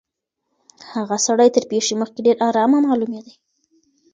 [0.93, 3.33] هغه سړی تر پېښي مخکي ډېر آرامه معلومېدی.